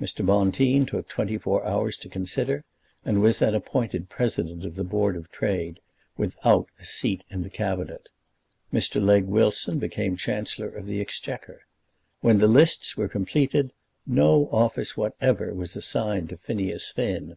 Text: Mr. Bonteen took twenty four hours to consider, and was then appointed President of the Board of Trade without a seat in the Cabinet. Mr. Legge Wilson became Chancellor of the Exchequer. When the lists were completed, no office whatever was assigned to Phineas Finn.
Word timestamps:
Mr. 0.00 0.24
Bonteen 0.24 0.86
took 0.86 1.08
twenty 1.08 1.36
four 1.36 1.66
hours 1.66 1.96
to 1.96 2.08
consider, 2.08 2.62
and 3.04 3.20
was 3.20 3.40
then 3.40 3.56
appointed 3.56 4.08
President 4.08 4.64
of 4.64 4.76
the 4.76 4.84
Board 4.84 5.16
of 5.16 5.32
Trade 5.32 5.80
without 6.16 6.68
a 6.78 6.84
seat 6.84 7.24
in 7.28 7.42
the 7.42 7.50
Cabinet. 7.50 8.08
Mr. 8.72 9.04
Legge 9.04 9.24
Wilson 9.24 9.80
became 9.80 10.14
Chancellor 10.16 10.68
of 10.68 10.86
the 10.86 11.00
Exchequer. 11.00 11.62
When 12.20 12.38
the 12.38 12.46
lists 12.46 12.96
were 12.96 13.08
completed, 13.08 13.72
no 14.06 14.48
office 14.52 14.96
whatever 14.96 15.52
was 15.52 15.74
assigned 15.74 16.28
to 16.28 16.36
Phineas 16.36 16.92
Finn. 16.92 17.36